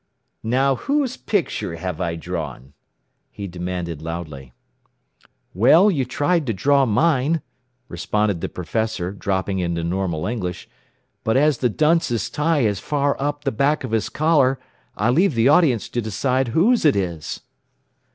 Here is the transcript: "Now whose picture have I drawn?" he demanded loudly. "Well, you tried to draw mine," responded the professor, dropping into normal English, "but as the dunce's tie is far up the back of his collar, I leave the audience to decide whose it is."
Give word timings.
"Now 0.41 0.77
whose 0.77 1.15
picture 1.15 1.75
have 1.75 2.01
I 2.01 2.15
drawn?" 2.15 2.73
he 3.29 3.45
demanded 3.47 4.01
loudly. 4.01 4.51
"Well, 5.53 5.91
you 5.91 6.05
tried 6.05 6.47
to 6.47 6.53
draw 6.53 6.87
mine," 6.87 7.43
responded 7.87 8.41
the 8.41 8.49
professor, 8.49 9.11
dropping 9.11 9.59
into 9.59 9.83
normal 9.83 10.25
English, 10.25 10.67
"but 11.23 11.37
as 11.37 11.59
the 11.59 11.69
dunce's 11.69 12.31
tie 12.31 12.61
is 12.61 12.79
far 12.79 13.15
up 13.21 13.43
the 13.43 13.51
back 13.51 13.83
of 13.83 13.91
his 13.91 14.09
collar, 14.09 14.59
I 14.97 15.11
leave 15.11 15.35
the 15.35 15.49
audience 15.49 15.87
to 15.89 16.01
decide 16.01 16.47
whose 16.47 16.83
it 16.83 16.95
is." 16.95 17.41